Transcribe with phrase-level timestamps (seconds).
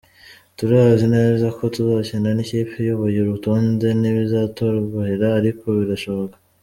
[0.57, 6.35] Turazi neza ko tuzakina n’ikipe iyoboye urutonde, ntibizatworohera ariko birashoboka.